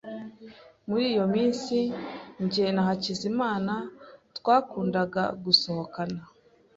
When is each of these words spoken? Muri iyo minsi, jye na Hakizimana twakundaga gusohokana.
Muri 0.87 1.03
iyo 1.11 1.25
minsi, 1.35 1.75
jye 2.51 2.67
na 2.75 2.81
Hakizimana 2.87 3.73
twakundaga 4.37 5.23
gusohokana. 5.43 6.21